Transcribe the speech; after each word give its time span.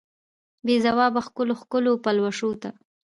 بې 0.65 0.75
ځوابه 0.85 1.21
ښکلو، 1.25 1.53
ښکلو 1.61 1.93
پلوشو 2.03 2.51
ته 2.61 2.69